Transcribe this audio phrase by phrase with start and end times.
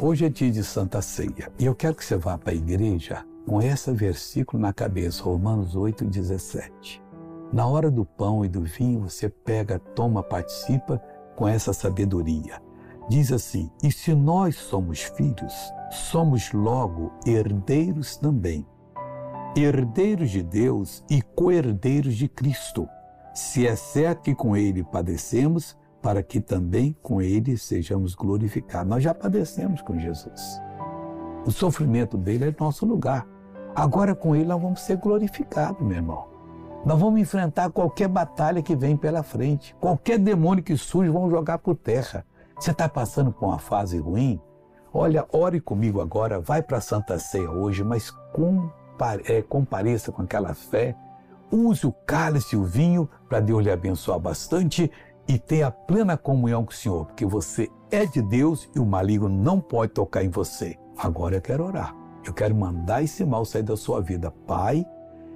[0.00, 3.26] Hoje é dia de Santa Ceia e eu quero que você vá para a igreja
[3.44, 7.02] com esse versículo na cabeça, Romanos 8,17.
[7.52, 11.02] Na hora do pão e do vinho, você pega, toma, participa
[11.34, 12.62] com essa sabedoria.
[13.08, 15.52] Diz assim: E se nós somos filhos,
[15.90, 18.64] somos logo herdeiros também.
[19.56, 22.88] Herdeiros de Deus e co-herdeiros de Cristo,
[23.34, 25.76] se é certo que com Ele padecemos,
[26.08, 28.88] para que também com Ele sejamos glorificados.
[28.88, 30.58] Nós já padecemos com Jesus.
[31.44, 33.26] O sofrimento dele é nosso lugar.
[33.76, 36.26] Agora com Ele nós vamos ser glorificados, meu irmão.
[36.82, 39.76] Nós vamos enfrentar qualquer batalha que vem pela frente.
[39.78, 42.24] Qualquer demônio que surge, vão jogar por terra.
[42.58, 44.40] Você está passando por uma fase ruim?
[44.90, 48.10] Olha, ore comigo agora, vai para a Santa Ceia hoje, mas
[49.26, 50.96] é, compareça com aquela fé.
[51.50, 54.90] Use o cálice e o vinho para Deus lhe abençoar bastante
[55.28, 59.28] e tenha plena comunhão com o Senhor, porque você é de Deus e o maligno
[59.28, 60.76] não pode tocar em você.
[60.96, 61.94] Agora eu quero orar.
[62.24, 64.30] Eu quero mandar esse mal sair da sua vida.
[64.46, 64.84] Pai,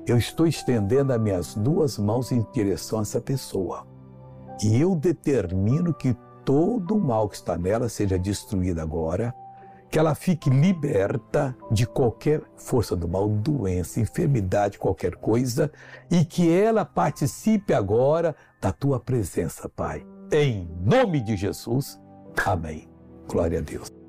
[0.07, 3.87] eu estou estendendo as minhas duas mãos em direção a essa pessoa.
[4.63, 9.35] E eu determino que todo o mal que está nela seja destruído agora,
[9.93, 15.71] que ela fique liberta de qualquer força do mal, doença, enfermidade, qualquer coisa,
[16.11, 20.03] e que ela participe agora da tua presença, Pai.
[20.33, 22.01] Em nome de Jesus.
[22.47, 22.89] Amém.
[23.29, 24.02] Glória a Deus.